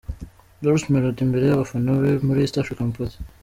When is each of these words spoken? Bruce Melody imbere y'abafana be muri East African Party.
Bruce 0.61 0.89
Melody 0.91 1.21
imbere 1.25 1.45
y'abafana 1.49 1.91
be 2.01 2.11
muri 2.27 2.39
East 2.41 2.55
African 2.61 2.89
Party. 2.95 3.17